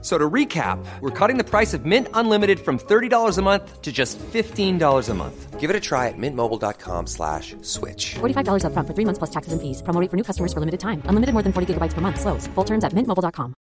So 0.00 0.16
to 0.16 0.30
recap, 0.30 0.78
we're 1.00 1.10
cutting 1.10 1.38
the 1.38 1.44
price 1.44 1.74
of 1.74 1.84
Mint 1.84 2.06
Unlimited 2.14 2.60
from 2.60 2.78
$30 2.78 3.36
a 3.36 3.42
month 3.42 3.82
to 3.82 3.90
just 3.90 4.16
$15 4.32 5.08
a 5.08 5.14
month. 5.14 5.58
Give 5.58 5.70
it 5.70 5.74
a 5.74 5.80
try 5.80 6.06
at 6.06 6.14
mintmobile.com 6.16 7.08
slash 7.08 7.56
switch. 7.62 8.14
$45 8.20 8.62
upfront 8.62 8.86
for 8.86 8.94
three 8.94 9.04
months 9.04 9.18
plus 9.18 9.30
taxes 9.30 9.52
and 9.52 9.60
fees. 9.60 9.82
Promo 9.82 10.00
rate 10.00 10.08
for 10.08 10.16
new 10.16 10.22
customers 10.22 10.52
for 10.52 10.60
limited 10.60 10.78
time. 10.78 11.02
Unlimited 11.08 11.32
more 11.34 11.42
than 11.42 11.52
40 11.52 11.74
gigabytes 11.74 11.94
per 11.94 12.00
month. 12.00 12.20
Slows. 12.20 12.46
Full 12.54 12.64
terms 12.64 12.84
at 12.84 12.92
mintmobile.com. 12.94 13.54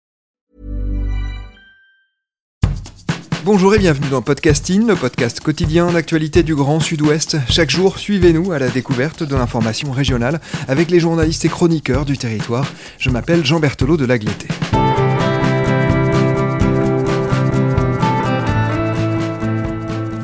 Bonjour 3.43 3.73
et 3.73 3.79
bienvenue 3.79 4.09
dans 4.09 4.21
Podcasting, 4.21 4.85
le 4.85 4.95
podcast 4.95 5.39
quotidien 5.39 5.89
d'actualité 5.89 6.43
du 6.43 6.53
Grand 6.53 6.81
Sud-Ouest. 6.81 7.37
Chaque 7.47 7.69
jour, 7.69 7.97
suivez-nous 7.97 8.51
à 8.51 8.59
la 8.59 8.67
découverte 8.67 9.23
de 9.23 9.35
l'information 9.37 9.91
régionale 9.93 10.41
avec 10.67 10.91
les 10.91 10.99
journalistes 10.99 11.45
et 11.45 11.49
chroniqueurs 11.49 12.03
du 12.03 12.17
territoire. 12.17 12.65
Je 12.99 13.09
m'appelle 13.09 13.45
Jean 13.45 13.61
Berthelot 13.61 13.95
de 13.95 14.05
Lagleté. 14.05 14.47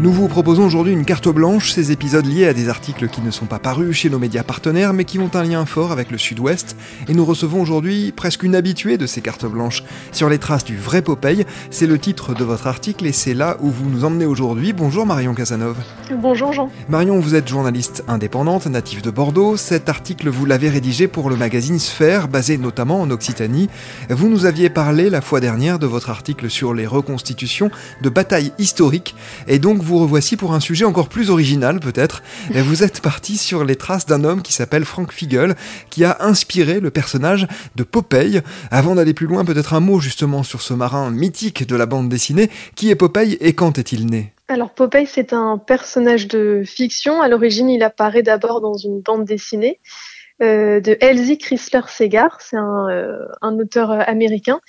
Nous 0.03 0.11
vous 0.11 0.27
proposons 0.27 0.65
aujourd'hui 0.65 0.91
une 0.91 1.05
carte 1.05 1.29
blanche, 1.29 1.71
ces 1.71 1.93
épisodes 1.93 2.25
liés 2.25 2.45
à 2.45 2.53
des 2.53 2.67
articles 2.67 3.07
qui 3.07 3.21
ne 3.21 3.31
sont 3.31 3.45
pas 3.45 3.57
parus 3.57 3.95
chez 3.95 4.09
nos 4.09 4.19
médias 4.19 4.43
partenaires 4.43 4.91
mais 4.91 5.05
qui 5.05 5.17
ont 5.17 5.31
un 5.33 5.43
lien 5.43 5.65
fort 5.65 5.93
avec 5.93 6.11
le 6.11 6.17
sud-ouest. 6.17 6.75
Et 7.07 7.13
nous 7.13 7.23
recevons 7.23 7.61
aujourd'hui 7.61 8.11
presque 8.11 8.43
une 8.43 8.53
habituée 8.53 8.97
de 8.97 9.07
ces 9.07 9.21
cartes 9.21 9.45
blanches. 9.45 9.81
Sur 10.11 10.27
les 10.27 10.39
traces 10.39 10.65
du 10.65 10.75
vrai 10.75 11.01
Popeye, 11.01 11.45
c'est 11.71 11.87
le 11.87 11.97
titre 11.97 12.33
de 12.33 12.43
votre 12.43 12.67
article 12.67 13.05
et 13.05 13.13
c'est 13.13 13.33
là 13.33 13.55
où 13.61 13.69
vous 13.69 13.89
nous 13.89 14.03
emmenez 14.03 14.25
aujourd'hui. 14.25 14.73
Bonjour 14.73 15.05
Marion 15.05 15.33
Casanov. 15.33 15.77
Bonjour 16.11 16.51
Jean. 16.51 16.69
Marion, 16.89 17.21
vous 17.21 17.35
êtes 17.35 17.47
journaliste 17.47 18.03
indépendante, 18.09 18.65
native 18.65 19.03
de 19.03 19.09
Bordeaux. 19.09 19.55
Cet 19.55 19.87
article, 19.87 20.27
vous 20.27 20.45
l'avez 20.45 20.67
rédigé 20.67 21.07
pour 21.07 21.29
le 21.29 21.37
magazine 21.37 21.79
Sphère, 21.79 22.27
basé 22.27 22.57
notamment 22.57 22.99
en 22.99 23.09
Occitanie. 23.09 23.69
Vous 24.09 24.27
nous 24.27 24.45
aviez 24.45 24.69
parlé 24.69 25.09
la 25.09 25.21
fois 25.21 25.39
dernière 25.39 25.79
de 25.79 25.87
votre 25.87 26.09
article 26.09 26.49
sur 26.49 26.73
les 26.73 26.87
reconstitutions 26.87 27.71
de 28.01 28.09
batailles 28.09 28.51
historiques 28.59 29.15
et 29.47 29.59
donc 29.59 29.81
vous 29.81 29.92
revoici 29.99 30.37
pour 30.37 30.53
un 30.53 30.59
sujet 30.59 30.85
encore 30.85 31.09
plus 31.09 31.29
original 31.29 31.79
peut-être. 31.79 32.23
Vous 32.51 32.83
êtes 32.83 33.01
parti 33.01 33.37
sur 33.37 33.63
les 33.63 33.75
traces 33.75 34.05
d'un 34.05 34.23
homme 34.23 34.41
qui 34.41 34.53
s'appelle 34.53 34.85
Frank 34.85 35.11
Figel, 35.11 35.55
qui 35.89 36.03
a 36.03 36.17
inspiré 36.19 36.79
le 36.79 36.91
personnage 36.91 37.47
de 37.75 37.83
Popeye. 37.83 38.41
Avant 38.71 38.95
d'aller 38.95 39.13
plus 39.13 39.27
loin, 39.27 39.45
peut-être 39.45 39.73
un 39.73 39.79
mot 39.79 39.99
justement 39.99 40.43
sur 40.43 40.61
ce 40.61 40.73
marin 40.73 41.11
mythique 41.11 41.67
de 41.67 41.75
la 41.75 41.85
bande 41.85 42.09
dessinée. 42.09 42.49
Qui 42.75 42.89
est 42.89 42.95
Popeye 42.95 43.37
et 43.39 43.53
quand 43.53 43.77
est-il 43.77 44.05
né? 44.05 44.33
Alors 44.47 44.71
Popeye, 44.73 45.07
c'est 45.07 45.33
un 45.33 45.57
personnage 45.57 46.27
de 46.27 46.63
fiction. 46.65 47.21
À 47.21 47.27
l'origine, 47.27 47.69
il 47.69 47.83
apparaît 47.83 48.23
d'abord 48.23 48.61
dans 48.61 48.75
une 48.75 49.01
bande 49.01 49.25
dessinée. 49.25 49.79
Euh, 50.41 50.79
de 50.79 50.97
Elsie 50.99 51.37
Chrysler 51.37 51.81
Segar, 51.87 52.39
c'est 52.41 52.57
un, 52.57 52.89
euh, 52.89 53.25
auteur 53.41 53.91
euh, 53.91 53.99
américain 54.05 54.59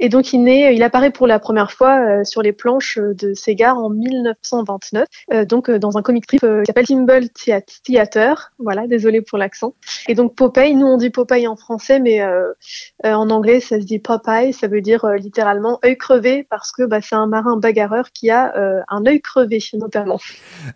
et 0.00 0.08
donc 0.08 0.32
il 0.32 0.42
naît, 0.42 0.74
il 0.74 0.82
apparaît 0.82 1.10
pour 1.10 1.26
la 1.26 1.38
première 1.38 1.72
fois 1.72 1.98
euh, 2.00 2.24
sur 2.24 2.42
les 2.42 2.52
planches 2.52 2.98
de 2.98 3.34
Sega 3.34 3.74
en 3.74 3.90
1929, 3.90 5.06
euh, 5.32 5.44
donc 5.44 5.68
euh, 5.68 5.78
dans 5.78 5.98
un 5.98 6.02
comic 6.02 6.24
strip 6.24 6.40
qui 6.40 6.66
s'appelle 6.66 6.86
Timble 6.86 7.28
Theater. 7.84 8.52
Voilà, 8.58 8.86
désolé 8.86 9.22
pour 9.22 9.38
l'accent. 9.38 9.74
Et 10.08 10.14
donc 10.14 10.34
Popeye, 10.34 10.74
nous 10.74 10.86
on 10.86 10.96
dit 10.96 11.10
Popeye 11.10 11.46
en 11.46 11.56
français, 11.56 12.00
mais 12.00 12.22
en 13.04 13.30
anglais 13.30 13.60
ça 13.60 13.80
se 13.80 13.84
dit 13.84 13.98
Popeye, 13.98 14.52
ça 14.52 14.68
veut 14.68 14.80
dire 14.80 15.06
littéralement 15.18 15.78
œil 15.84 15.96
crevé 15.96 16.46
parce 16.48 16.72
que 16.72 16.84
bah, 16.84 17.00
c'est 17.00 17.14
un 17.14 17.26
marin 17.26 17.56
bagarreur 17.56 18.10
qui 18.12 18.30
a 18.30 18.52
un 18.88 19.06
œil 19.06 19.20
crevé 19.20 19.58
notamment. 19.74 20.18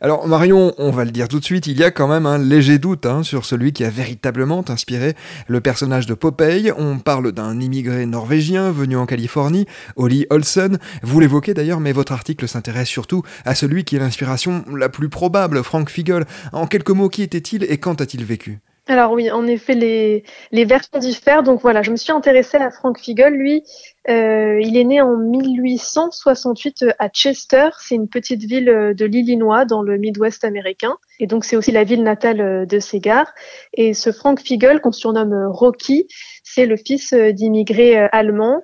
Alors 0.01 0.27
Marion, 0.27 0.73
on 0.79 0.91
va 0.91 1.05
le 1.05 1.11
dire 1.11 1.29
tout 1.29 1.39
de 1.39 1.45
suite, 1.45 1.67
il 1.67 1.79
y 1.79 1.85
a 1.85 1.91
quand 1.91 2.09
même 2.09 2.27
un 2.27 2.39
léger 2.39 2.79
doute 2.79 3.07
hein, 3.07 3.23
sur 3.23 3.45
celui 3.45 3.73
qui 3.73 3.85
a 3.85 3.91
véritablement 3.91 4.65
inspiré 4.69 5.15
le 5.47 5.61
personnage 5.61 6.07
de 6.07 6.15
Popeye. 6.15 6.73
On 6.77 6.99
parle 6.99 7.33
d'un 7.33 7.61
immigré 7.61 8.07
norvégien 8.07 8.71
venu 8.73 8.97
en 8.97 9.07
Californie, 9.13 9.67
Holly 9.97 10.27
Olson. 10.31 10.79
Vous 11.03 11.21
l'évoquez 11.21 11.53
d'ailleurs, 11.53 11.81
mais 11.81 11.93
votre 11.93 12.13
article 12.13 12.49
s'intéresse 12.49 12.89
surtout 12.89 13.23
à 13.45 13.55
celui 13.55 13.85
qui 13.85 13.97
est 13.97 13.99
l'inspiration 13.99 14.65
la 14.75 14.89
plus 14.89 15.11
probable, 15.11 15.63
Frank 15.63 15.91
Figel. 15.91 16.25
En 16.55 16.67
quelques 16.67 16.89
mots, 16.89 17.11
qui 17.11 17.21
était-il 17.21 17.65
et 17.65 17.77
quand 17.77 18.01
a-t-il 18.01 18.25
vécu? 18.25 18.61
Alors 18.89 19.13
oui, 19.13 19.31
en 19.31 19.47
effet, 19.47 19.75
les, 19.75 20.65
versions 20.65 20.99
diffèrent. 20.99 21.43
Donc 21.43 21.61
voilà, 21.61 21.83
je 21.83 21.91
me 21.91 21.97
suis 21.97 22.11
intéressée 22.11 22.57
à 22.57 22.71
Frank 22.71 22.99
Figel. 22.99 23.35
Lui, 23.35 23.63
euh, 24.09 24.59
il 24.63 24.79
est 24.79 24.85
né 24.85 25.03
en 25.03 25.15
1868 25.19 26.87
à 26.99 27.11
Chester. 27.11 27.69
C'est 27.79 27.95
une 27.95 28.09
petite 28.09 28.43
ville 28.43 28.95
de 28.97 29.05
l'Illinois 29.05 29.67
dans 29.67 29.83
le 29.83 29.99
Midwest 29.99 30.43
américain. 30.43 30.97
Et 31.21 31.27
donc 31.27 31.45
c'est 31.45 31.57
aussi 31.57 31.71
la 31.71 31.85
ville 31.85 32.03
natale 32.03 32.67
de 32.67 32.81
Segar. 32.81 33.27
Et 33.75 33.93
ce 33.93 34.11
Frank 34.11 34.41
Figel, 34.41 34.81
qu'on 34.81 34.91
surnomme 34.91 35.49
Rocky, 35.51 36.09
c'est 36.43 36.67
le 36.67 36.77
fils 36.77 37.13
d'immigrés 37.13 37.97
allemands. 38.11 38.63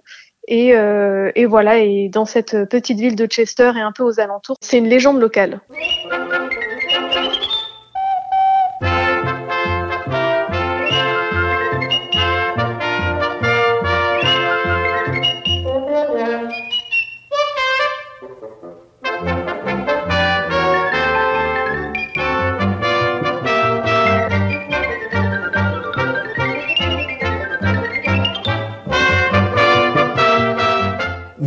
Et, 0.50 0.75
euh, 0.75 1.31
et, 1.34 1.44
voilà, 1.44 1.76
et 1.76 2.09
dans 2.09 2.25
cette 2.25 2.64
petite 2.70 2.98
ville 2.98 3.16
de 3.16 3.26
Chester 3.26 3.70
et 3.76 3.81
un 3.81 3.92
peu 3.92 4.03
aux 4.03 4.19
alentours, 4.19 4.56
c'est 4.62 4.78
une 4.78 4.88
légende 4.88 5.20
locale. 5.20 5.60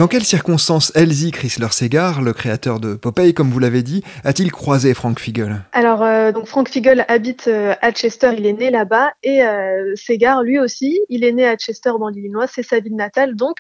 Dans 0.02 0.08
quelles 0.08 0.24
circonstances 0.24 0.92
Elsie 0.96 1.30
Chrysler 1.30 1.68
Segar, 1.70 2.24
le 2.24 2.34
créateur 2.34 2.80
de 2.80 2.96
Popeye, 2.96 3.36
comme 3.36 3.52
vous 3.52 3.60
l'avez 3.60 3.84
dit, 3.84 4.04
a-t-il 4.24 4.52
croisé 4.52 4.96
Frank 4.96 5.20
Figel? 5.20 5.62
Alors, 5.74 6.02
euh, 6.02 6.32
donc 6.32 6.48
Frank 6.48 6.68
Figel 6.70 7.06
habite 7.08 7.48
euh, 7.48 7.76
à 7.84 7.92
Chester, 7.92 8.32
il 8.36 8.48
est 8.48 8.54
né 8.54 8.72
là-bas, 8.72 9.12
et 9.22 9.44
euh, 9.44 9.94
Segar, 9.96 10.42
lui 10.42 10.58
aussi, 10.58 11.02
il 11.10 11.24
est 11.24 11.32
né 11.32 11.48
à 11.48 11.56
Chester 11.56 11.92
dans 12.00 12.08
l'Illinois, 12.08 12.48
c'est 12.48 12.64
sa 12.64 12.80
ville 12.80 12.96
natale, 12.96 13.36
donc 13.36 13.58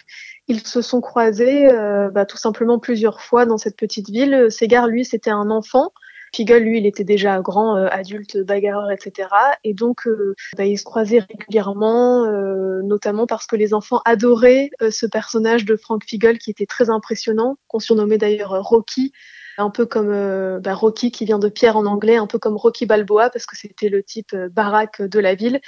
ils 0.47 0.66
se 0.66 0.81
sont 0.81 1.00
croisés 1.00 1.69
euh, 1.72 2.09
bah, 2.09 2.25
tout 2.25 2.38
simplement 2.38 2.80
plusieurs 2.80 3.22
fois 3.22 3.46
dans 3.46 3.59
cette 3.59 3.78
petite 3.78 4.09
ville. 4.09 4.47
Segar, 4.50 4.88
lui, 4.88 5.06
c'était 5.06 5.30
un 5.30 5.51
enfant. 5.51 5.91
Figel, 6.34 6.64
lui, 6.64 6.80
il 6.80 6.86
était 6.86 7.03
déjà 7.03 7.42
grand 7.42 7.75
euh, 7.75 7.88
adulte, 7.92 8.38
bagarreur, 8.38 8.90
etc. 8.92 9.28
Et 9.64 9.74
donc, 9.74 10.08
euh, 10.08 10.36
bah, 10.58 10.66
ils 10.66 10.78
se 10.78 10.84
croisaient 10.84 11.19
régulièrement, 11.19 12.25
euh, 12.25 12.81
notamment 12.84 13.28
parce 13.28 13.47
que 13.47 13.56
les 13.56 13.74
enfants 13.74 14.02
adoraient 14.06 14.69
ce 14.90 15.06
personnage 15.06 15.66
de 15.66 15.75
Frank 15.75 16.03
Figel 16.06 16.38
qui 16.38 16.52
était 16.52 16.66
très 16.66 16.90
impressionnant, 16.90 17.58
qu'on 17.68 17.80
surnommait 17.80 18.18
d'ailleurs 18.18 18.62
Rocky, 18.64 19.12
un 19.57 19.69
peu 19.69 19.85
comme 19.85 20.59
bah, 20.59 20.73
Rocky 20.73 21.12
qui 21.12 21.25
vient 21.25 21.39
de 21.39 21.50
Pierre 21.50 21.78
en 21.78 21.85
anglais, 21.85 22.17
un 22.17 22.28
peu 22.28 22.39
comme 22.39 22.57
Rocky 22.57 22.85
Balboa 22.85 23.29
parce 23.29 23.45
que 23.45 23.57
c'était 23.57 23.89
le 23.89 24.03
type 24.03 24.35
baraque 24.35 25.01
de 25.01 25.19
la 25.19 25.35
ville. 25.35 25.62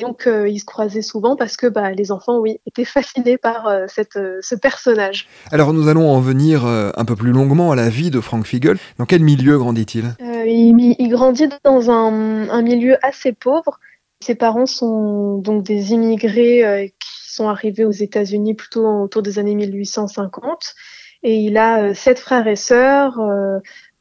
Donc 0.00 0.26
euh, 0.26 0.48
ils 0.48 0.58
se 0.58 0.64
croisaient 0.64 1.02
souvent 1.02 1.36
parce 1.36 1.56
que 1.56 1.66
bah, 1.66 1.92
les 1.92 2.10
enfants, 2.10 2.38
oui, 2.38 2.58
étaient 2.66 2.84
fascinés 2.84 3.36
par 3.36 3.66
euh, 3.66 3.84
cette, 3.86 4.16
euh, 4.16 4.38
ce 4.40 4.54
personnage. 4.54 5.28
Alors 5.52 5.72
nous 5.72 5.88
allons 5.88 6.10
en 6.10 6.20
venir 6.20 6.64
un 6.64 7.04
peu 7.04 7.16
plus 7.16 7.32
longuement 7.32 7.70
à 7.70 7.76
la 7.76 7.88
vie 7.88 8.10
de 8.10 8.20
Frank 8.20 8.46
Figel. 8.46 8.78
Dans 8.98 9.04
quel 9.04 9.22
milieu 9.22 9.58
grandit-il? 9.58 10.16
Il, 10.20 10.96
il, 10.98 11.08
grandit 11.08 11.48
dans 11.64 11.90
un, 11.90 12.48
un, 12.48 12.62
milieu 12.62 12.96
assez 13.04 13.32
pauvre. 13.32 13.78
Ses 14.22 14.34
parents 14.34 14.66
sont 14.66 15.38
donc 15.38 15.62
des 15.62 15.92
immigrés 15.92 16.92
qui 16.98 17.34
sont 17.34 17.48
arrivés 17.48 17.84
aux 17.84 17.90
États-Unis 17.90 18.54
plutôt 18.54 18.86
autour 19.02 19.22
des 19.22 19.38
années 19.38 19.54
1850. 19.54 20.74
Et 21.22 21.36
il 21.36 21.58
a 21.58 21.94
sept 21.94 22.18
frères 22.18 22.46
et 22.46 22.56
sœurs 22.56 23.20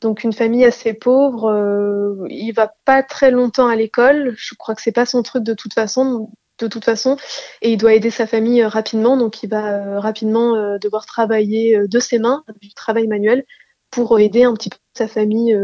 donc 0.01 0.23
une 0.23 0.33
famille 0.33 0.65
assez 0.65 0.93
pauvre, 0.93 1.51
euh, 1.51 2.25
il 2.29 2.51
va 2.53 2.73
pas 2.85 3.03
très 3.03 3.31
longtemps 3.31 3.67
à 3.67 3.75
l'école. 3.75 4.33
Je 4.37 4.55
crois 4.55 4.75
que 4.75 4.81
c'est 4.81 4.93
pas 4.93 5.05
son 5.05 5.23
truc 5.23 5.43
de 5.43 5.53
toute 5.53 5.73
façon, 5.73 6.31
de 6.59 6.67
toute 6.67 6.85
façon, 6.85 7.17
et 7.61 7.71
il 7.71 7.77
doit 7.77 7.93
aider 7.93 8.09
sa 8.09 8.27
famille 8.27 8.61
euh, 8.61 8.69
rapidement. 8.69 9.17
Donc 9.17 9.43
il 9.43 9.49
va 9.49 9.75
euh, 9.75 9.99
rapidement 9.99 10.55
euh, 10.55 10.77
devoir 10.77 11.05
travailler 11.05 11.77
de 11.87 11.99
ses 11.99 12.19
mains, 12.19 12.43
du 12.61 12.73
travail 12.73 13.07
manuel, 13.07 13.43
pour 13.91 14.19
aider 14.19 14.43
un 14.43 14.53
petit 14.53 14.69
peu 14.69 14.77
sa 14.93 15.07
famille 15.07 15.57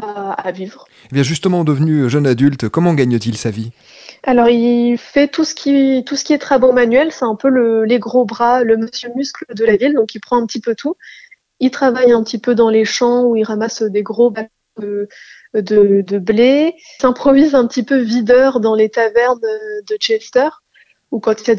à, 0.00 0.32
à, 0.32 0.52
vivre. 0.52 0.86
Et 0.88 1.08
eh 1.10 1.14
bien 1.14 1.22
justement, 1.22 1.64
devenu 1.64 2.08
jeune 2.08 2.26
adulte, 2.26 2.68
comment 2.68 2.94
gagne-t-il 2.94 3.36
sa 3.36 3.50
vie? 3.50 3.72
Alors, 4.24 4.48
il 4.48 4.98
fait 4.98 5.28
tout 5.28 5.44
ce 5.44 5.54
qui, 5.54 6.04
tout 6.06 6.16
ce 6.16 6.24
qui 6.24 6.32
est 6.32 6.38
travaux 6.38 6.72
manuels. 6.72 7.12
C'est 7.12 7.24
un 7.24 7.34
peu 7.34 7.48
le, 7.48 7.84
les 7.84 7.98
gros 7.98 8.24
bras, 8.24 8.64
le 8.64 8.76
monsieur 8.76 9.10
muscle 9.14 9.44
de 9.54 9.64
la 9.64 9.76
ville. 9.76 9.94
Donc, 9.94 10.14
il 10.14 10.20
prend 10.20 10.36
un 10.42 10.46
petit 10.46 10.60
peu 10.60 10.74
tout. 10.74 10.96
Il 11.60 11.70
travaille 11.70 12.12
un 12.12 12.22
petit 12.22 12.38
peu 12.38 12.54
dans 12.54 12.70
les 12.70 12.84
champs 12.84 13.24
où 13.24 13.36
il 13.36 13.44
ramasse 13.44 13.82
des 13.82 14.02
gros 14.02 14.30
bacs 14.30 14.50
de, 14.76 15.08
blé. 16.18 16.74
Il 16.76 17.00
s'improvise 17.00 17.54
un 17.54 17.66
petit 17.66 17.82
peu 17.82 17.98
videur 17.98 18.60
dans 18.60 18.74
les 18.74 18.90
tavernes 18.90 19.40
de 19.88 19.96
Chester 19.96 20.48
ou 21.10 21.20
quand 21.20 21.40
il 21.40 21.48
y 21.48 21.50
a 21.50 21.54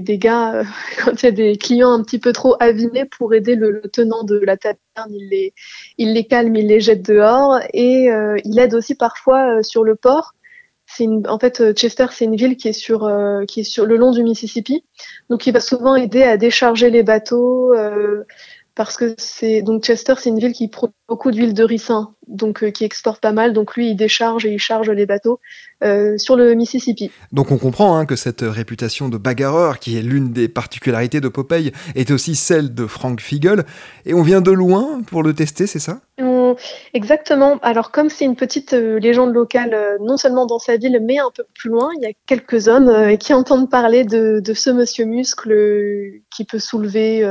des, 0.00 0.18
gars, 0.18 0.54
euh, 0.54 0.64
quand 1.04 1.22
il 1.22 1.26
y 1.26 1.28
a 1.28 1.32
des 1.32 1.56
clients 1.56 1.92
un 1.92 2.02
petit 2.02 2.18
peu 2.18 2.32
trop 2.32 2.56
avinés 2.60 3.06
pour 3.06 3.34
aider 3.34 3.54
le, 3.54 3.80
tenant 3.92 4.24
de 4.24 4.38
la 4.38 4.56
taverne, 4.56 4.78
il 5.10 5.28
les, 5.28 5.54
il 5.98 6.12
les 6.12 6.24
calme, 6.26 6.54
il 6.56 6.66
les 6.66 6.80
jette 6.80 7.02
dehors 7.02 7.60
et 7.72 8.10
euh, 8.10 8.36
il 8.44 8.58
aide 8.58 8.74
aussi 8.74 8.94
parfois 8.94 9.58
euh, 9.58 9.62
sur 9.62 9.84
le 9.84 9.96
port. 9.96 10.34
C'est 10.92 11.04
une, 11.04 11.26
en 11.28 11.38
fait, 11.38 11.60
euh, 11.60 11.72
Chester, 11.72 12.06
c'est 12.10 12.24
une 12.24 12.36
ville 12.36 12.56
qui 12.56 12.68
est 12.68 12.72
sur, 12.72 13.04
euh, 13.04 13.44
qui 13.44 13.60
est 13.60 13.64
sur 13.64 13.86
le 13.86 13.96
long 13.96 14.10
du 14.12 14.22
Mississippi, 14.24 14.84
donc 15.28 15.46
il 15.46 15.52
va 15.52 15.60
souvent 15.60 15.94
aider 15.94 16.22
à 16.22 16.36
décharger 16.36 16.90
les 16.90 17.02
bateaux. 17.04 17.72
euh, 17.74 18.24
parce 18.74 18.96
que 18.96 19.14
c'est 19.18 19.62
donc 19.62 19.84
Chester, 19.84 20.14
c'est 20.18 20.30
une 20.30 20.38
ville 20.38 20.52
qui 20.52 20.68
beaucoup 21.10 21.32
d'huile 21.32 21.54
de 21.54 21.64
ricin, 21.64 22.14
donc 22.28 22.62
euh, 22.62 22.70
qui 22.70 22.84
exporte 22.84 23.20
pas 23.20 23.32
mal. 23.32 23.52
Donc 23.52 23.74
lui, 23.74 23.90
il 23.90 23.96
décharge 23.96 24.46
et 24.46 24.52
il 24.52 24.60
charge 24.60 24.88
les 24.88 25.06
bateaux 25.06 25.40
euh, 25.82 26.16
sur 26.18 26.36
le 26.36 26.54
Mississippi. 26.54 27.10
Donc 27.32 27.50
on 27.50 27.58
comprend 27.58 27.96
hein, 27.96 28.06
que 28.06 28.14
cette 28.14 28.42
réputation 28.42 29.08
de 29.08 29.18
bagarreur, 29.18 29.80
qui 29.80 29.98
est 29.98 30.02
l'une 30.02 30.32
des 30.32 30.48
particularités 30.48 31.20
de 31.20 31.28
Popeye, 31.28 31.72
est 31.96 32.12
aussi 32.12 32.36
celle 32.36 32.72
de 32.74 32.86
Frank 32.86 33.20
Fiegel. 33.20 33.64
Et 34.06 34.14
on 34.14 34.22
vient 34.22 34.40
de 34.40 34.52
loin 34.52 35.02
pour 35.08 35.24
le 35.24 35.34
tester, 35.34 35.66
c'est 35.66 35.80
ça? 35.80 36.00
On- 36.18 36.54
Exactement. 36.94 37.58
Alors 37.62 37.90
comme 37.90 38.08
c'est 38.08 38.24
une 38.24 38.36
petite 38.36 38.72
euh, 38.72 38.98
légende 38.98 39.32
locale, 39.34 39.76
non 40.00 40.16
seulement 40.16 40.46
dans 40.46 40.58
sa 40.58 40.76
ville, 40.76 41.00
mais 41.02 41.18
un 41.18 41.30
peu 41.34 41.44
plus 41.54 41.70
loin, 41.70 41.90
il 41.96 42.02
y 42.02 42.06
a 42.06 42.12
quelques 42.26 42.66
hommes 42.68 43.16
qui 43.18 43.32
entendent 43.34 43.70
parler 43.70 44.04
de, 44.04 44.40
de 44.40 44.54
ce 44.54 44.70
monsieur 44.70 45.04
muscle 45.04 45.52
qui 46.34 46.44
peut 46.44 46.58
soulever 46.58 47.24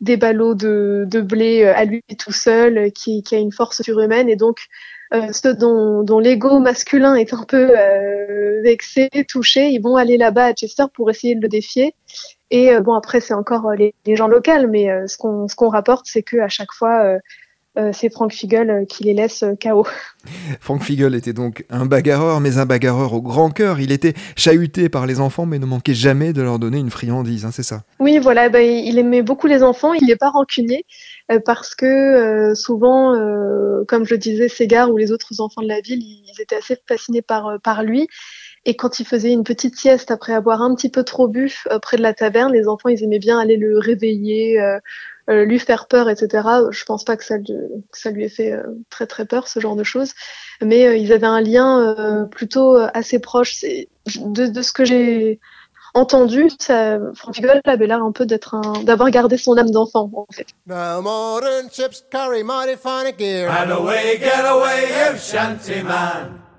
des 0.00 0.16
ballots 0.16 0.54
de, 0.54 1.04
de 1.06 1.20
blé 1.20 1.64
à 1.64 1.84
lui 1.84 2.02
tout 2.18 2.32
seul, 2.32 2.78
euh, 2.78 2.90
qui, 3.22 3.34
a 3.34 3.38
une 3.38 3.52
force 3.52 3.82
surhumaine 3.82 4.28
et 4.28 4.36
donc 4.36 4.58
euh, 5.14 5.32
ceux 5.32 5.54
dont, 5.54 6.18
l'ego 6.18 6.58
masculin 6.58 7.14
est 7.14 7.32
un 7.32 7.44
peu 7.44 7.70
euh, 7.76 8.60
vexé, 8.62 9.08
touché, 9.28 9.68
ils 9.68 9.80
vont 9.80 9.96
aller 9.96 10.16
là-bas 10.16 10.46
à 10.46 10.52
Chester 10.52 10.84
pour 10.92 11.10
essayer 11.10 11.34
de 11.34 11.40
le 11.40 11.48
défier. 11.48 11.94
Et 12.50 12.72
euh, 12.72 12.80
bon, 12.80 12.94
après, 12.94 13.20
c'est 13.20 13.34
encore 13.34 13.72
les, 13.72 13.94
gens 14.16 14.26
locaux, 14.26 14.66
mais 14.68 14.88
ce 15.06 15.16
qu'on 15.16 15.46
ce 15.48 15.54
qu'on 15.54 15.68
rapporte, 15.68 16.06
c'est 16.06 16.22
que 16.22 16.38
à 16.38 16.48
chaque 16.48 16.72
fois, 16.72 17.18
euh, 17.78 17.90
c'est 17.92 18.10
Frank 18.10 18.32
Fiegel 18.32 18.70
euh, 18.70 18.84
qui 18.84 19.04
les 19.04 19.14
laisse 19.14 19.42
euh, 19.42 19.54
KO. 19.60 19.86
Frank 20.60 20.82
Fiegel 20.82 21.14
était 21.14 21.32
donc 21.32 21.64
un 21.70 21.86
bagarreur, 21.86 22.40
mais 22.40 22.58
un 22.58 22.66
bagarreur 22.66 23.12
au 23.12 23.22
grand 23.22 23.50
cœur. 23.50 23.80
Il 23.80 23.92
était 23.92 24.14
chahuté 24.36 24.88
par 24.88 25.06
les 25.06 25.20
enfants, 25.20 25.46
mais 25.46 25.58
ne 25.58 25.66
manquait 25.66 25.94
jamais 25.94 26.32
de 26.32 26.42
leur 26.42 26.58
donner 26.58 26.78
une 26.78 26.90
friandise, 26.90 27.44
hein, 27.44 27.50
c'est 27.52 27.62
ça? 27.62 27.82
Oui, 28.00 28.18
voilà, 28.18 28.48
bah, 28.48 28.62
il 28.62 28.98
aimait 28.98 29.22
beaucoup 29.22 29.46
les 29.46 29.62
enfants, 29.62 29.92
il 29.92 30.06
n'est 30.06 30.16
pas 30.16 30.30
rancunier, 30.30 30.84
euh, 31.30 31.38
parce 31.44 31.74
que 31.74 31.86
euh, 31.86 32.54
souvent, 32.54 33.14
comme 33.86 34.04
je 34.04 34.14
le 34.14 34.18
disais, 34.18 34.48
Ségard 34.48 34.90
ou 34.90 34.96
les 34.96 35.12
autres 35.12 35.40
enfants 35.40 35.62
de 35.62 35.68
la 35.68 35.80
ville, 35.80 36.02
ils 36.02 36.40
étaient 36.40 36.56
assez 36.56 36.76
fascinés 36.88 37.22
par, 37.22 37.58
par 37.62 37.82
lui. 37.82 38.08
Et 38.68 38.74
quand 38.76 38.98
il 39.00 39.06
faisait 39.06 39.30
une 39.32 39.44
petite 39.44 39.76
sieste 39.76 40.10
après 40.10 40.34
avoir 40.34 40.60
un 40.60 40.74
petit 40.74 40.90
peu 40.90 41.04
trop 41.04 41.28
bu 41.28 41.62
euh, 41.70 41.78
près 41.78 41.96
de 41.96 42.02
la 42.02 42.12
taverne, 42.12 42.52
les 42.52 42.66
enfants, 42.68 42.88
ils 42.90 43.02
aimaient 43.04 43.20
bien 43.20 43.38
aller 43.38 43.56
le 43.56 43.78
réveiller, 43.78 44.60
euh, 44.60 44.78
euh, 45.30 45.44
lui 45.44 45.58
faire 45.60 45.86
peur, 45.86 46.10
etc. 46.10 46.46
Je 46.70 46.84
pense 46.84 47.04
pas 47.04 47.16
que 47.16 47.24
ça, 47.24 47.36
lui- 47.38 47.46
que 47.46 47.98
ça 47.98 48.10
lui 48.10 48.24
ait 48.24 48.28
fait 48.28 48.52
euh, 48.52 48.62
très 48.90 49.06
très 49.06 49.24
peur, 49.24 49.46
ce 49.48 49.60
genre 49.60 49.76
de 49.76 49.84
choses. 49.84 50.12
Mais 50.60 50.86
euh, 50.86 50.96
ils 50.96 51.12
avaient 51.12 51.26
un 51.26 51.40
lien 51.40 51.94
euh, 51.98 52.24
plutôt 52.24 52.76
euh, 52.76 52.88
assez 52.92 53.18
proche. 53.20 53.54
C'est- 53.54 53.88
De, 54.16 54.46
de 54.46 54.62
ce 54.62 54.72
que 54.72 54.84
j'ai 54.84 55.40
entendu, 55.94 56.48
ça, 56.60 56.98
Frank 57.14 57.34
Fiegel 57.34 57.60
avait 57.64 57.86
l'air 57.86 58.02
un 58.04 58.12
peu 58.12 58.26
d'être 58.26 58.54
un, 58.54 58.82
d'avoir 58.84 59.10
gardé 59.10 59.36
son 59.36 59.56
âme 59.56 59.70
d'enfant, 59.70 60.10
en 60.14 60.26
fait. 60.32 60.46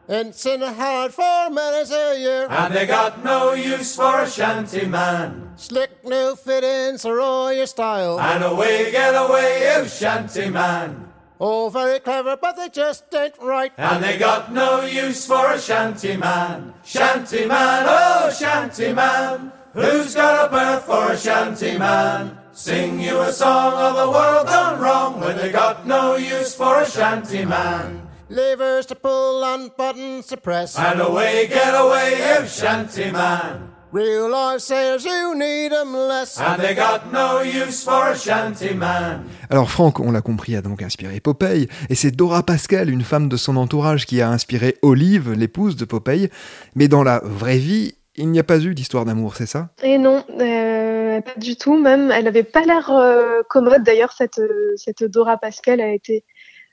Modern 0.07 0.31
ships 0.31 0.38
carry 0.38 1.00
mighty 1.00 1.09
fine 1.09 1.38
gear. 1.38 1.68
And 1.68 1.68
away, 1.68 1.68
get 1.68 1.68
away, 1.68 1.68
you 1.68 1.68
shanty 1.68 1.69
man. 1.69 1.86
It's 1.86 1.86
in 1.86 1.86
hard 1.92 1.94
for 1.94 1.94
many 1.94 1.94
a 1.94 2.19
year. 2.19 2.48
And 2.50 2.74
they 2.74 2.86
got 2.86 3.24
no 3.24 3.54
use 3.54 3.95
for 3.95 4.21
a 4.21 4.30
shanty 4.30 4.86
man. 4.86 5.51
Slick 5.56 6.06
new 6.06 6.36
fittings 6.36 7.06
are 7.06 7.19
all 7.19 7.54
your 7.54 7.68
style. 7.68 8.19
And 8.19 8.44
away, 8.44 8.92
get 8.92 9.13
away, 9.15 9.77
you 9.77 9.88
shanty 9.88 10.50
man. 10.50 11.04
Oh, 11.39 11.69
very 11.69 12.00
clever, 12.00 12.36
but 12.36 12.56
they 12.56 12.69
just 12.69 13.13
ain't 13.13 13.36
right. 13.39 13.71
And 13.77 14.04
they 14.04 14.18
got 14.18 14.51
no 14.51 14.81
use 14.81 15.25
for 15.27 15.51
a 15.51 15.59
shanty 15.59 16.18
man. 16.18 16.74
Shanty 16.83 17.45
man, 17.45 17.86
oh 17.88 18.31
shanty 18.31 18.94
man. 18.94 19.51
Who's 19.74 20.15
got 20.15 20.48
a 20.48 20.51
berth 20.51 20.86
for 20.86 21.12
a 21.12 21.18
shanty 21.18 21.77
man? 21.77 22.38
Sing 22.54 23.00
you 23.00 23.19
a 23.19 23.31
song 23.31 23.74
of 23.74 23.95
the 23.95 24.09
world 24.09 24.48
gone 24.48 24.80
wrong 24.80 25.19
when 25.19 25.38
they 25.38 25.51
got 25.51 25.86
no 25.86 26.15
use 26.15 26.56
for 26.56 26.81
a 26.81 26.89
shanty 26.89 27.45
man. 27.45 28.06
Levers 28.29 28.85
to 28.88 28.95
pull 28.95 29.41
and 29.44 29.69
buttons 29.77 30.27
to 30.27 30.35
press. 30.38 30.77
And 30.77 31.00
away, 31.00 31.47
get 31.47 31.74
away, 31.74 32.12
you 32.19 32.47
shanty 32.47 33.09
man. 33.09 33.69
Real 33.94 34.29
life 34.29 34.59
sailors, 34.59 35.06
you 35.06 35.33
need 35.33 35.71
'em 35.71 35.94
less. 35.95 36.38
And 36.38 36.57
they 36.62 36.75
got 36.75 37.09
no 37.13 37.41
use 37.41 37.81
for 37.85 38.09
a 38.12 38.15
shanty 38.18 38.74
man. 38.74 39.24
Alors 39.50 39.69
Franck, 39.71 40.01
on 40.01 40.12
l'a 40.12 40.19
compris, 40.19 40.57
a 40.57 40.62
donc 40.62 40.81
inspiré 40.81 41.21
Popeye, 41.21 41.69
et 41.89 41.95
c'est 41.95 42.12
Dora 42.12 42.44
Pascal, 42.44 42.89
une 42.89 43.03
femme 43.03 43.29
de 43.29 43.38
son 43.38 43.56
entourage, 43.56 44.06
qui 44.06 44.21
a 44.21 44.30
inspiré 44.30 44.75
Olive, 44.81 45.31
l'épouse 45.31 45.77
de 45.77 45.85
Popeye. 45.85 46.30
Mais 46.75 46.89
dans 46.89 47.03
la 47.03 47.21
vraie 47.23 47.57
vie, 47.59 47.94
il 48.18 48.30
n'y 48.30 48.39
a 48.39 48.44
pas 48.44 48.59
eu 48.59 48.75
d'histoire 48.75 49.06
d'amour, 49.06 49.38
c'est 49.38 49.45
ça? 49.45 49.69
Et 49.83 49.97
non, 49.97 50.25
euh, 50.41 51.21
pas 51.21 51.39
du 51.39 51.56
tout. 51.56 51.77
Même, 51.77 52.12
elle 52.12 52.27
avait 52.27 52.44
pas 52.44 52.63
l'air 52.63 52.89
euh, 52.89 53.41
commode. 53.50 53.83
D'ailleurs, 53.83 54.12
cette, 54.12 54.39
euh, 54.39 54.73
cette 54.75 55.03
Dora 55.06 55.38
Pascal 55.38 55.80
a 55.80 55.94
été 55.94 56.18
euh, 56.18 56.21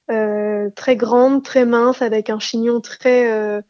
très 0.09 0.97
grande, 0.97 1.43
très 1.43 1.65
mince, 1.65 2.03
avec 2.03 2.31
un 2.31 2.39
chignon 2.39 2.81
très, 2.81 3.31
euh, 3.31 3.63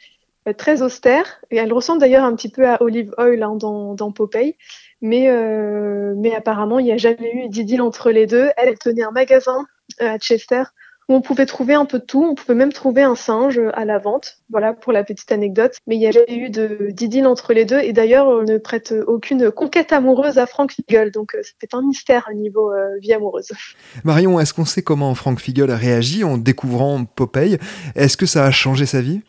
très 0.53 0.83
austère. 0.83 1.41
Et 1.51 1.57
elle 1.57 1.73
ressemble 1.73 2.01
d'ailleurs 2.01 2.25
un 2.25 2.35
petit 2.35 2.51
peu 2.51 2.69
à 2.69 2.83
Olive 2.83 3.15
Oil 3.19 3.43
hein, 3.43 3.57
dans, 3.57 3.95
dans 3.95 4.13
Popeye. 4.13 4.57
Mais, 5.01 5.29
euh, 5.29 6.15
mais 6.17 6.35
apparemment, 6.35 6.79
il 6.79 6.85
n'y 6.85 6.93
a 6.93 6.97
jamais 6.97 7.33
eu 7.35 7.49
d'idylle 7.49 7.83
entre 7.83 8.11
les 8.11 8.27
deux. 8.27 8.51
Elle, 8.57 8.69
elle 8.69 8.79
tenait 8.79 9.03
un 9.03 9.11
magasin 9.11 9.67
euh, 10.01 10.13
à 10.13 10.19
Chester 10.19 10.63
où 11.09 11.15
on 11.15 11.21
pouvait 11.21 11.47
trouver 11.47 11.75
un 11.75 11.85
peu 11.85 11.99
de 11.99 12.05
tout. 12.05 12.25
On 12.25 12.35
pouvait 12.35 12.55
même 12.55 12.73
trouver 12.73 13.03
un 13.03 13.15
singe 13.15 13.61
à 13.75 13.85
la 13.85 13.99
vente. 13.99 14.37
Voilà 14.51 14.73
pour 14.73 14.93
la 14.93 15.05
petite 15.05 15.31
anecdote. 15.33 15.77
Mais 15.87 15.97
il 15.97 15.99
n'y 15.99 16.07
a 16.07 16.11
jamais 16.11 16.37
eu 16.37 16.51
de- 16.51 16.89
d'idylle 16.91 17.27
entre 17.27 17.53
les 17.53 17.65
deux. 17.65 17.81
Et 17.81 17.93
d'ailleurs, 17.93 18.27
on 18.29 18.43
ne 18.43 18.59
prête 18.59 18.95
aucune 19.07 19.51
conquête 19.51 19.93
amoureuse 19.93 20.39
à 20.39 20.47
Frank 20.47 20.73
Fiegel. 20.73 21.11
Donc, 21.11 21.35
euh, 21.35 21.43
c'est 21.61 21.75
un 21.75 21.83
mystère 21.83 22.27
au 22.31 22.35
niveau 22.35 22.73
euh, 22.73 22.99
vie 23.01 23.13
amoureuse. 23.13 23.53
Marion, 24.05 24.41
est-ce 24.41 24.55
qu'on 24.55 24.65
sait 24.65 24.83
comment 24.83 25.15
Frank 25.15 25.41
Fiegel 25.41 25.71
a 25.71 25.77
réagi 25.77 26.25
en 26.25 26.39
découvrant 26.39 27.05
Popeye? 27.05 27.59
Est-ce 27.95 28.17
que 28.17 28.27
ça 28.27 28.45
a 28.45 28.51
changé 28.51 28.87
sa 28.87 29.01
vie? 29.01 29.21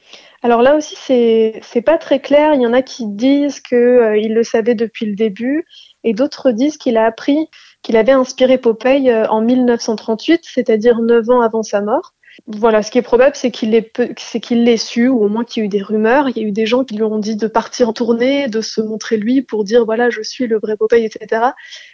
Alors 0.43 0.61
là 0.61 0.75
aussi, 0.75 0.95
c'est 0.95 1.59
c'est 1.63 1.81
pas 1.81 1.97
très 1.97 2.19
clair. 2.19 2.53
Il 2.53 2.61
y 2.61 2.67
en 2.67 2.73
a 2.73 2.83
qui 2.83 3.07
disent 3.07 3.61
que 3.61 3.75
euh, 3.75 4.17
il 4.17 4.35
le 4.35 4.43
savait 4.43 4.75
depuis 4.75 5.07
le 5.07 5.15
début, 5.15 5.65
et 6.03 6.13
d'autres 6.13 6.51
disent 6.51 6.77
qu'il 6.77 6.97
a 6.97 7.05
appris 7.05 7.49
qu'il 7.85 7.97
avait 7.97 8.13
inspiré 8.13 8.57
Popeye 8.57 9.11
euh, 9.11 9.27
en 9.27 9.41
1938, 9.41 10.41
c'est-à-dire 10.43 11.01
neuf 11.01 11.29
ans 11.29 11.41
avant 11.41 11.61
sa 11.61 11.81
mort. 11.81 12.15
Voilà, 12.47 12.81
ce 12.81 12.89
qui 12.89 12.97
est 12.97 13.03
probable, 13.03 13.35
c'est 13.35 13.51
qu'il 13.51 13.69
l'ait 13.71 14.77
su, 14.77 15.07
ou 15.07 15.23
au 15.23 15.29
moins 15.29 15.45
qu'il 15.45 15.61
y 15.61 15.63
a 15.63 15.67
eu 15.67 15.69
des 15.69 15.83
rumeurs. 15.83 16.27
Il 16.29 16.37
y 16.37 16.43
a 16.43 16.47
eu 16.47 16.51
des 16.51 16.65
gens 16.65 16.83
qui 16.83 16.95
lui 16.95 17.03
ont 17.03 17.19
dit 17.19 17.35
de 17.35 17.47
partir 17.47 17.87
en 17.87 17.93
tournée, 17.93 18.47
de 18.47 18.59
se 18.59 18.81
montrer 18.81 19.17
lui 19.17 19.43
pour 19.43 19.63
dire 19.63 19.85
voilà, 19.85 20.09
je 20.09 20.21
suis 20.21 20.47
le 20.47 20.57
vrai 20.59 20.75
Popeye, 20.75 21.05
etc. 21.05 21.51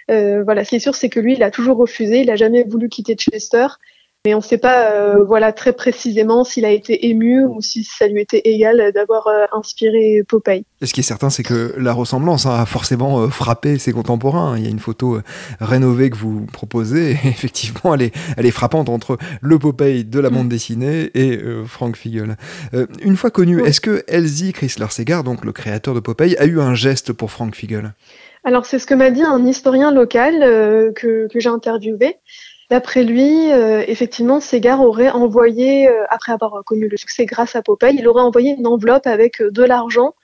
Euh, 0.09 0.43
voilà, 0.43 0.63
ce 0.63 0.69
qui 0.69 0.77
est 0.77 0.79
sûr, 0.79 0.95
c'est 0.95 1.09
que 1.09 1.19
lui, 1.19 1.33
il 1.33 1.43
a 1.43 1.51
toujours 1.51 1.77
refusé. 1.77 2.21
Il 2.21 2.31
a 2.31 2.37
jamais 2.37 2.63
voulu 2.63 2.87
quitter 2.87 3.15
Chester. 3.15 3.67
Mais 4.25 4.35
on 4.35 4.37
ne 4.37 4.43
sait 4.43 4.59
pas, 4.59 4.91
euh, 4.91 5.23
voilà, 5.23 5.51
très 5.51 5.73
précisément 5.73 6.43
s'il 6.43 6.63
a 6.63 6.69
été 6.69 7.07
ému 7.07 7.43
ou 7.43 7.61
si 7.61 7.83
ça 7.83 8.07
lui 8.07 8.21
était 8.21 8.41
égal 8.45 8.91
d'avoir 8.93 9.25
euh, 9.25 9.45
inspiré 9.51 10.23
Popeye. 10.27 10.63
Et 10.79 10.85
ce 10.85 10.93
qui 10.93 10.99
est 10.99 11.03
certain, 11.03 11.31
c'est 11.31 11.41
que 11.41 11.73
la 11.77 11.91
ressemblance 11.91 12.45
a 12.45 12.65
forcément 12.67 13.21
euh, 13.21 13.29
frappé 13.29 13.79
ses 13.79 13.93
contemporains. 13.93 14.57
Il 14.57 14.63
y 14.63 14.67
a 14.67 14.69
une 14.69 14.79
photo 14.79 15.19
rénovée 15.59 16.11
que 16.11 16.17
vous 16.17 16.45
proposez, 16.45 17.11
et 17.11 17.13
effectivement, 17.29 17.95
elle 17.95 18.03
est, 18.03 18.15
elle 18.37 18.45
est 18.45 18.51
frappante 18.51 18.89
entre 18.89 19.17
le 19.41 19.57
Popeye 19.57 20.05
de 20.05 20.19
la 20.19 20.29
bande 20.29 20.49
dessinée 20.49 21.09
et 21.15 21.39
Frank 21.65 21.95
Fiegel. 21.95 22.37
Euh, 22.73 22.87
une 23.01 23.17
fois 23.17 23.31
connu, 23.31 23.63
est-ce 23.65 23.81
que 23.81 24.03
Elsie 24.07 24.53
Chrysler-Segar, 24.53 25.23
donc 25.23 25.45
le 25.45 25.51
créateur 25.51 25.93
de 25.93 25.99
Popeye, 25.99 26.35
a 26.37 26.45
eu 26.45 26.59
un 26.59 26.75
geste 26.75 27.13
pour 27.13 27.31
Frank 27.31 27.55
Fiegel 27.55 27.93
Alors 28.43 28.65
c'est 28.65 28.79
ce 28.79 28.85
que 28.85 28.93
m'a 28.93 29.11
dit 29.11 29.23
un 29.23 29.45
historien 29.45 29.91
local 29.91 30.43
euh, 30.43 30.91
que, 30.93 31.27
que 31.31 31.39
j'ai 31.39 31.49
interviewé. 31.49 32.17
D'après 32.71 33.03
lui, 33.03 33.51
euh, 33.51 33.83
effectivement, 33.85 34.39
Segar 34.39 34.79
aurait 34.79 35.09
envoyé, 35.09 35.89
euh, 35.89 36.05
après 36.09 36.31
avoir 36.31 36.63
connu 36.63 36.87
le 36.87 36.95
succès 36.95 37.25
grâce 37.25 37.57
à 37.57 37.61
Popeye, 37.61 37.97
il 37.99 38.07
aurait 38.07 38.21
envoyé 38.21 38.55
une 38.57 38.65
enveloppe 38.65 39.07
avec 39.07 39.41
euh, 39.41 39.51
de 39.51 39.61
l'argent 39.61 40.15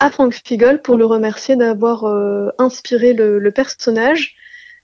à 0.00 0.10
Frank 0.10 0.34
Fiegel 0.34 0.82
pour 0.82 0.98
le 0.98 1.06
remercier 1.06 1.56
d'avoir 1.56 2.04
inspiré 2.58 3.14
le, 3.14 3.50
personnage. 3.52 4.34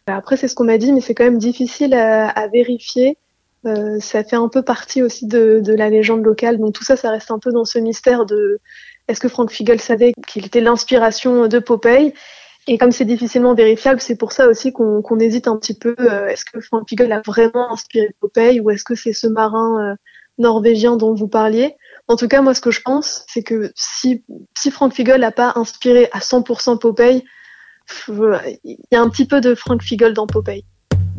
Après, 0.06 0.38
c'est 0.38 0.48
ce 0.48 0.54
qu'on 0.54 0.64
m'a 0.64 0.78
dit, 0.78 0.94
mais 0.94 1.02
c'est 1.02 1.14
quand 1.14 1.24
même 1.24 1.36
difficile 1.36 1.92
à, 1.94 2.46
vérifier. 2.46 3.18
Ça 3.64 4.24
fait 4.24 4.36
un 4.36 4.48
peu 4.48 4.62
partie 4.62 5.02
aussi 5.02 5.26
de, 5.26 5.60
de 5.62 5.74
la 5.74 5.90
légende 5.90 6.24
locale. 6.24 6.58
Donc 6.58 6.72
tout 6.74 6.84
ça, 6.84 6.96
ça 6.96 7.10
reste 7.10 7.32
un 7.32 7.40
peu 7.40 7.50
dans 7.50 7.64
ce 7.64 7.80
mystère 7.80 8.24
de 8.24 8.60
est-ce 9.08 9.20
que 9.20 9.28
Frank 9.28 9.50
Fiegel 9.50 9.80
savait 9.80 10.12
qu'il 10.28 10.46
était 10.46 10.60
l'inspiration 10.60 11.48
de 11.48 11.58
Popeye? 11.58 12.14
Et 12.70 12.78
comme 12.78 12.92
c'est 12.92 13.04
difficilement 13.04 13.52
vérifiable, 13.52 14.00
c'est 14.00 14.14
pour 14.14 14.30
ça 14.30 14.46
aussi 14.46 14.72
qu'on 14.72 15.18
hésite 15.18 15.48
un 15.48 15.56
petit 15.56 15.76
peu. 15.76 15.96
euh, 15.98 16.28
est-ce 16.28 16.44
que 16.44 16.60
Frank 16.60 16.88
Fiegel 16.88 17.10
a 17.10 17.20
vraiment 17.20 17.72
inspiré 17.72 18.14
Popeye 18.20 18.60
ou 18.60 18.70
est-ce 18.70 18.84
que 18.84 18.94
c'est 18.94 19.12
ce 19.12 19.26
marin 19.26 19.90
euh, 19.90 19.96
norvégien 20.38 20.96
dont 20.96 21.12
vous 21.12 21.26
parliez? 21.26 21.74
En 22.06 22.14
tout 22.14 22.28
cas, 22.28 22.42
moi, 22.42 22.54
ce 22.54 22.60
que 22.60 22.70
je 22.70 22.80
pense, 22.80 23.24
c'est 23.26 23.42
que 23.42 23.72
si, 23.74 24.22
Frank 24.70 24.94
Figel 24.94 25.22
n'a 25.22 25.32
pas 25.32 25.52
inspiré 25.56 26.10
à 26.12 26.20
100% 26.20 26.78
Popeye, 26.78 27.24
il 28.06 28.76
y 28.92 28.94
a 28.94 29.00
un 29.00 29.08
petit 29.08 29.26
peu 29.26 29.40
de 29.40 29.56
Frank 29.56 29.82
Figel 29.82 30.14
dans 30.14 30.28
Popeye. 30.28 30.64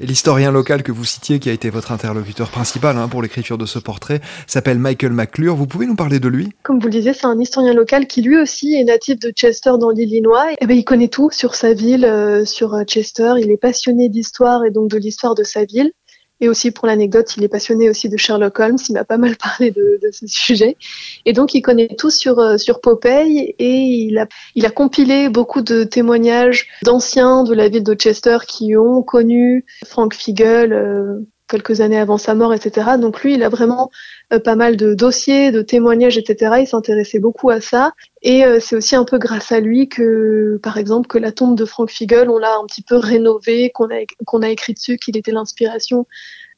da 0.00 0.06
L'historien 0.06 0.50
local 0.50 0.82
que 0.82 0.92
vous 0.92 1.04
citiez, 1.04 1.38
qui 1.38 1.48
a 1.48 1.52
été 1.52 1.70
votre 1.70 1.92
interlocuteur 1.92 2.50
principal 2.50 2.96
hein, 2.96 3.08
pour 3.08 3.22
l'écriture 3.22 3.56
de 3.56 3.66
ce 3.66 3.78
portrait, 3.78 4.20
s'appelle 4.46 4.78
Michael 4.78 5.12
McClure. 5.12 5.54
Vous 5.54 5.66
pouvez 5.66 5.86
nous 5.86 5.96
parler 5.96 6.18
de 6.18 6.28
lui? 6.28 6.48
Comme 6.62 6.80
vous 6.80 6.86
le 6.86 6.92
disiez, 6.92 7.12
c'est 7.12 7.26
un 7.26 7.38
historien 7.38 7.72
local 7.72 8.06
qui 8.06 8.22
lui 8.22 8.36
aussi 8.36 8.74
est 8.74 8.84
natif 8.84 9.18
de 9.18 9.30
Chester 9.30 9.72
dans 9.80 9.90
l'Illinois. 9.90 10.52
Et 10.52 10.56
eh 10.60 10.66
ben, 10.66 10.76
il 10.76 10.84
connaît 10.84 11.08
tout 11.08 11.30
sur 11.30 11.54
sa 11.54 11.72
ville, 11.72 12.04
euh, 12.04 12.44
sur 12.44 12.74
euh, 12.74 12.84
Chester. 12.84 13.34
Il 13.38 13.50
est 13.50 13.56
passionné 13.56 14.08
d'histoire 14.08 14.64
et 14.64 14.70
donc 14.70 14.90
de 14.90 14.98
l'histoire 14.98 15.34
de 15.34 15.44
sa 15.44 15.64
ville. 15.64 15.92
Et 16.40 16.48
aussi, 16.48 16.70
pour 16.70 16.86
l'anecdote, 16.86 17.36
il 17.36 17.44
est 17.44 17.48
passionné 17.48 17.90
aussi 17.90 18.08
de 18.08 18.16
Sherlock 18.16 18.58
Holmes. 18.60 18.78
Il 18.88 18.92
m'a 18.92 19.04
pas 19.04 19.18
mal 19.18 19.36
parlé 19.42 19.70
de, 19.70 19.98
de, 20.02 20.10
ce 20.12 20.26
sujet. 20.26 20.76
Et 21.24 21.32
donc, 21.32 21.54
il 21.54 21.62
connaît 21.62 21.88
tout 21.88 22.10
sur, 22.10 22.38
euh, 22.38 22.56
sur 22.56 22.80
Popeye 22.80 23.54
et 23.58 23.76
il 23.76 24.18
a, 24.18 24.26
il 24.54 24.66
a 24.66 24.70
compilé 24.70 25.28
beaucoup 25.28 25.62
de 25.62 25.84
témoignages 25.84 26.68
d'anciens 26.82 27.44
de 27.44 27.54
la 27.54 27.68
ville 27.68 27.84
de 27.84 27.94
Chester 27.94 28.38
qui 28.46 28.76
ont 28.76 29.02
connu 29.02 29.64
Frank 29.84 30.14
Figel 30.14 30.72
euh, 30.72 31.20
quelques 31.48 31.80
années 31.80 31.98
avant 31.98 32.18
sa 32.18 32.34
mort, 32.34 32.54
etc. 32.54 32.90
Donc, 33.00 33.22
lui, 33.22 33.34
il 33.34 33.42
a 33.42 33.48
vraiment 33.48 33.90
euh, 34.32 34.38
pas 34.38 34.54
mal 34.54 34.76
de 34.76 34.94
dossiers, 34.94 35.50
de 35.50 35.62
témoignages, 35.62 36.18
etc. 36.18 36.56
Il 36.60 36.66
s'intéressait 36.66 37.18
beaucoup 37.18 37.50
à 37.50 37.60
ça. 37.60 37.92
Et 38.22 38.42
c'est 38.60 38.74
aussi 38.74 38.96
un 38.96 39.04
peu 39.04 39.18
grâce 39.18 39.52
à 39.52 39.60
lui 39.60 39.88
que, 39.88 40.58
par 40.62 40.76
exemple, 40.76 41.06
que 41.06 41.18
la 41.18 41.30
tombe 41.30 41.56
de 41.56 41.64
Frank 41.64 41.88
Figel, 41.88 42.28
on 42.28 42.38
l'a 42.38 42.56
un 42.60 42.66
petit 42.66 42.82
peu 42.82 42.96
rénovée, 42.96 43.70
qu'on 43.70 43.86
a, 43.86 44.04
qu'on 44.26 44.42
a 44.42 44.48
écrit 44.48 44.74
dessus 44.74 44.96
qu'il 44.98 45.16
était 45.16 45.30
l'inspiration 45.30 46.06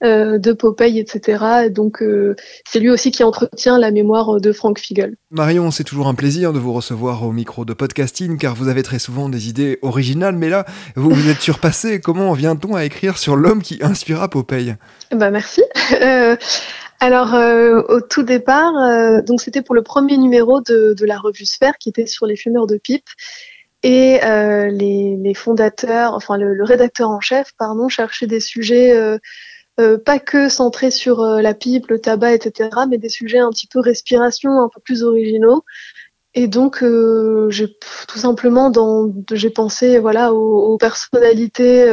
euh, 0.03 0.39
de 0.39 0.55
Popeye, 0.55 0.99
etc. 0.99 1.69
Donc 1.69 2.03
euh, 2.03 2.35
c'est 2.67 2.79
lui 2.79 2.89
aussi 2.89 3.11
qui 3.11 3.23
entretient 3.23 3.79
la 3.79 3.91
mémoire 3.91 4.41
de 4.41 4.51
Frank 4.51 4.79
Figel. 4.79 5.15
Marion, 5.31 5.71
c'est 5.71 5.85
toujours 5.85 6.09
un 6.09 6.15
plaisir 6.15 6.55
de 6.55 6.59
vous 6.59 6.73
recevoir 6.73 7.23
au 7.23 7.33
micro 7.33 7.67
de 7.67 7.75
podcasting 7.75 8.39
car 8.39 8.55
vous 8.55 8.69
avez 8.69 8.83
très 8.83 8.99
souvent 8.99 9.29
des 9.29 9.51
idées 9.51 9.79
originales, 9.83 10.37
mais 10.37 10.49
là 10.49 10.65
vous 10.97 11.11
vous 11.11 11.29
êtes 11.29 11.43
surpassé. 11.43 12.01
Comment 12.03 12.33
vient-on 12.33 12.77
à 12.77 12.87
écrire 12.87 13.19
sur 13.19 13.37
l'homme 13.37 13.61
qui 13.61 13.79
inspira 13.83 14.31
Popeye? 14.31 14.77
Bah 15.13 15.31
merci. 15.31 15.63
Euh, 16.01 16.37
alors 17.01 17.35
au 17.89 18.01
tout 18.01 18.23
départ, 18.23 18.73
donc 19.25 19.41
c'était 19.41 19.61
pour 19.61 19.75
le 19.75 19.83
premier 19.83 20.17
numéro 20.17 20.61
de, 20.61 20.95
la 21.05 21.19
revue 21.19 21.45
Sphère 21.45 21.77
qui 21.79 21.89
était 21.89 22.07
sur 22.07 22.27
les 22.27 22.37
fumeurs 22.37 22.67
de 22.67 22.79
pipe. 22.79 23.09
Et 23.83 24.21
les, 24.23 25.35
fondateurs, 25.35 26.15
enfin 26.15 26.39
le, 26.39 26.55
le, 26.55 26.65
rédacteur 26.65 27.11
en 27.11 27.21
chef, 27.21 27.53
pardon, 27.59 27.89
cherchait 27.89 28.27
des 28.27 28.41
sujets 28.41 29.19
euh, 29.79 29.99
pas 29.99 30.19
que 30.19 30.49
centré 30.49 30.91
sur 30.91 31.21
euh, 31.21 31.41
la 31.41 31.55
pipe, 31.55 31.89
le 31.89 32.01
tabac, 32.01 32.35
etc., 32.35 32.71
mais 32.89 32.99
des 32.99 33.09
sujets 33.09 33.39
un 33.39 33.51
petit 33.51 33.67
peu 33.67 33.81
respiration, 33.81 34.51
un 34.61 34.69
peu 34.69 34.81
plus 34.81 35.03
originaux. 35.03 35.65
Et 36.35 36.49
donc, 36.49 36.83
euh, 36.83 37.51
tout 38.09 38.19
simplement, 38.19 38.73
j'ai 39.33 39.51
pensé, 39.51 39.99
voilà, 39.99 40.33
aux, 40.33 40.79
personnalités 40.79 41.93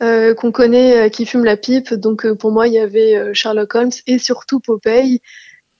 qu'on 0.00 0.52
connaît 0.52 1.10
qui 1.10 1.24
fument 1.24 1.44
la 1.44 1.56
pipe. 1.56 1.94
Donc, 1.94 2.30
pour 2.34 2.52
moi, 2.52 2.68
il 2.68 2.74
y 2.74 2.78
avait 2.78 3.32
Sherlock 3.32 3.74
Holmes 3.74 3.90
et 4.06 4.18
surtout 4.18 4.60
Popeye. 4.60 5.22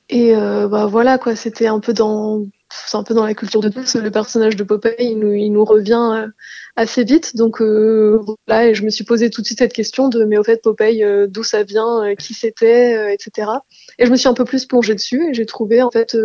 Et 0.09 0.35
bah 0.35 0.87
voilà, 0.87 1.19
quoi, 1.19 1.37
c'était 1.37 1.67
un 1.67 1.79
peu 1.79 1.93
dans, 1.93 2.47
c'est 2.87 2.97
un 2.97 3.03
peu 3.03 3.15
dans 3.15 3.25
la 3.25 3.35
culture 3.35 3.61
de 3.61 3.69
tous. 3.69 3.95
Le 3.95 4.11
personnage 4.11 4.57
de 4.57 4.65
Popeye, 4.65 4.95
il 5.01 5.53
nous, 5.53 5.65
revient 5.65 6.29
assez 6.77 7.05
vite. 7.05 7.37
Donc 7.37 7.61
euh, 7.61 8.21
voilà, 8.47 8.69
et 8.69 8.75
je 8.75 8.85
me 8.85 8.91
suis 8.91 9.05
posé 9.05 9.31
tout 9.31 9.41
de 9.41 9.47
suite 9.47 9.59
cette 9.59 9.73
question 9.73 10.09
de 10.09 10.25
mais 10.25 10.39
au 10.39 10.45
fait 10.45 10.63
Popeye, 10.63 11.05
euh, 11.05 11.27
d'où 11.27 11.43
ça 11.43 11.63
vient, 11.63 12.05
euh, 12.05 12.15
qui 12.15 12.35
c'était, 12.35 13.15
etc. 13.15 13.51
Et 13.99 14.07
je 14.07 14.11
me 14.11 14.17
suis 14.17 14.29
un 14.29 14.35
peu 14.35 14.45
plus 14.45 14.67
plongée 14.67 14.95
dessus 14.95 15.31
et 15.31 15.35
j'ai 15.35 15.47
trouvé 15.47 15.83
en 15.83 15.91
fait 15.91 16.17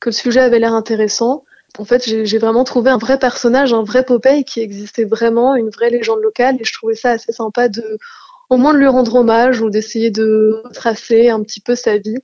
que 0.00 0.08
le 0.08 0.12
sujet 0.12 0.40
avait 0.40 0.58
l'air 0.58 0.74
intéressant. 0.74 1.44
En 1.78 1.84
fait, 1.84 2.04
j'ai 2.04 2.38
vraiment 2.38 2.64
trouvé 2.64 2.90
un 2.90 2.98
vrai 2.98 3.18
personnage, 3.18 3.72
un 3.72 3.84
vrai 3.84 4.04
Popeye 4.04 4.44
qui 4.44 4.60
existait 4.60 5.04
vraiment, 5.04 5.54
une 5.54 5.70
vraie 5.70 5.90
légende 5.90 6.20
locale, 6.20 6.56
et 6.58 6.64
je 6.64 6.72
trouvais 6.72 6.96
ça 6.96 7.10
assez 7.10 7.32
sympa 7.32 7.68
de 7.68 7.98
au 8.48 8.56
moins 8.56 8.72
de 8.74 8.78
lui 8.78 8.88
rendre 8.88 9.14
hommage 9.14 9.60
ou 9.60 9.70
d'essayer 9.70 10.10
de 10.10 10.64
tracer 10.74 11.30
un 11.30 11.40
petit 11.42 11.60
peu 11.60 11.76
sa 11.76 11.98
vie 11.98 12.18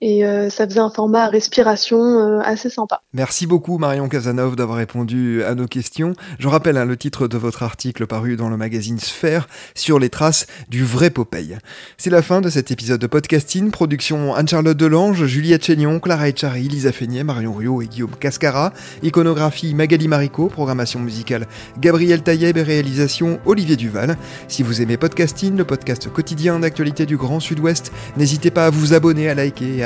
et 0.00 0.26
euh, 0.26 0.50
ça 0.50 0.66
faisait 0.66 0.80
un 0.80 0.90
format 0.90 1.24
à 1.24 1.28
respiration 1.28 1.98
euh, 1.98 2.40
assez 2.44 2.68
sympa. 2.68 3.00
Merci 3.14 3.46
beaucoup 3.46 3.78
Marion 3.78 4.08
Casanov 4.08 4.54
d'avoir 4.54 4.78
répondu 4.78 5.42
à 5.42 5.54
nos 5.54 5.66
questions. 5.66 6.12
Je 6.38 6.48
rappelle 6.48 6.76
hein, 6.76 6.84
le 6.84 6.96
titre 6.96 7.28
de 7.28 7.38
votre 7.38 7.62
article 7.62 8.06
paru 8.06 8.36
dans 8.36 8.50
le 8.50 8.58
magazine 8.58 8.98
Sphère 8.98 9.48
sur 9.74 9.98
les 9.98 10.10
traces 10.10 10.46
du 10.68 10.84
vrai 10.84 11.08
Popeye. 11.08 11.56
C'est 11.96 12.10
la 12.10 12.20
fin 12.20 12.42
de 12.42 12.50
cet 12.50 12.70
épisode 12.70 13.00
de 13.00 13.06
podcasting. 13.06 13.70
Production 13.70 14.34
Anne-Charlotte 14.34 14.76
Delange, 14.76 15.24
Juliette 15.24 15.64
Chénion, 15.64 15.98
Clara 15.98 16.28
Echari, 16.28 16.68
Lisa 16.68 16.92
Feignet, 16.92 17.24
Marion 17.24 17.54
Rio 17.54 17.80
et 17.80 17.86
Guillaume 17.86 18.16
Cascara. 18.20 18.72
Iconographie 19.02 19.74
Magali 19.74 20.08
Marico, 20.08 20.48
programmation 20.48 21.00
musicale 21.00 21.46
Gabriel 21.80 22.22
Taïeb 22.22 22.58
et 22.58 22.62
réalisation 22.62 23.40
Olivier 23.46 23.76
Duval. 23.76 24.18
Si 24.48 24.62
vous 24.62 24.82
aimez 24.82 24.98
podcasting, 24.98 25.56
le 25.56 25.64
podcast 25.64 26.12
quotidien 26.12 26.58
d'actualité 26.60 27.06
du 27.06 27.16
Grand 27.16 27.40
Sud-Ouest, 27.40 27.92
n'hésitez 28.18 28.50
pas 28.50 28.66
à 28.66 28.70
vous 28.70 28.92
abonner, 28.92 29.30
à 29.30 29.34
liker 29.34 29.78
et 29.78 29.85